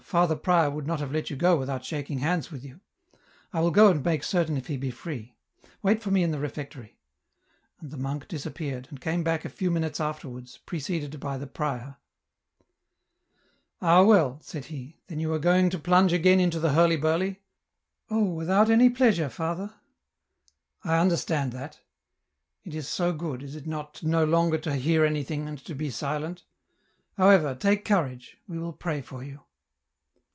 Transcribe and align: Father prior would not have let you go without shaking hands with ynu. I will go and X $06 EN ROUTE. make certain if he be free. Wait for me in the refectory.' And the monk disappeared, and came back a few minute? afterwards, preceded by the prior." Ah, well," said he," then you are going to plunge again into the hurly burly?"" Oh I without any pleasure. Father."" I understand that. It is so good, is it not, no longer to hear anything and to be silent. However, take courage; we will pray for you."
Father 0.11 0.35
prior 0.35 0.69
would 0.69 0.85
not 0.85 0.99
have 0.99 1.13
let 1.13 1.29
you 1.29 1.37
go 1.37 1.55
without 1.55 1.85
shaking 1.85 2.19
hands 2.19 2.51
with 2.51 2.65
ynu. 2.65 2.81
I 3.53 3.61
will 3.61 3.71
go 3.71 3.87
and 3.89 3.99
X 3.99 3.99
$06 3.99 3.99
EN 3.99 3.99
ROUTE. 4.05 4.11
make 4.13 4.23
certain 4.25 4.57
if 4.57 4.67
he 4.67 4.75
be 4.75 4.91
free. 4.91 5.37
Wait 5.81 6.03
for 6.03 6.11
me 6.11 6.21
in 6.21 6.31
the 6.31 6.39
refectory.' 6.39 6.97
And 7.79 7.91
the 7.91 7.97
monk 7.97 8.27
disappeared, 8.27 8.87
and 8.89 8.99
came 8.99 9.23
back 9.23 9.45
a 9.45 9.49
few 9.49 9.71
minute? 9.71 10.01
afterwards, 10.01 10.57
preceded 10.65 11.17
by 11.21 11.37
the 11.37 11.47
prior." 11.47 11.95
Ah, 13.81 14.03
well," 14.03 14.37
said 14.41 14.65
he," 14.65 14.97
then 15.07 15.21
you 15.21 15.31
are 15.31 15.39
going 15.39 15.69
to 15.69 15.79
plunge 15.79 16.11
again 16.11 16.41
into 16.41 16.59
the 16.59 16.73
hurly 16.73 16.97
burly?"" 16.97 17.39
Oh 18.11 18.31
I 18.31 18.33
without 18.33 18.69
any 18.69 18.89
pleasure. 18.89 19.29
Father."" 19.29 19.75
I 20.83 20.97
understand 20.97 21.53
that. 21.53 21.79
It 22.65 22.75
is 22.75 22.87
so 22.89 23.13
good, 23.13 23.41
is 23.43 23.55
it 23.55 23.65
not, 23.67 24.03
no 24.03 24.25
longer 24.25 24.57
to 24.57 24.75
hear 24.75 25.05
anything 25.05 25.47
and 25.47 25.57
to 25.63 25.73
be 25.73 25.89
silent. 25.89 26.43
However, 27.15 27.55
take 27.55 27.85
courage; 27.85 28.37
we 28.45 28.59
will 28.59 28.73
pray 28.73 29.01
for 29.01 29.23
you." 29.23 29.39